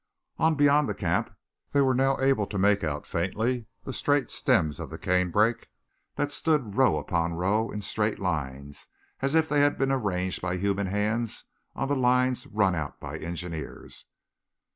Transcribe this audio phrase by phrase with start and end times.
[0.39, 1.31] On beyond the camp
[1.73, 5.69] they were now able to make out faintly the straight stems of the canebrake
[6.15, 8.89] that stood row upon row in straight lines,
[9.21, 11.43] as if they had been arranged by human hands
[11.75, 14.07] on the lines run out by engineers.